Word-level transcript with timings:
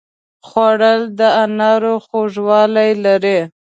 خوړل 0.47 1.01
د 1.19 1.21
انارو 1.43 1.93
خوږوالی 2.05 2.91
لري 3.05 3.39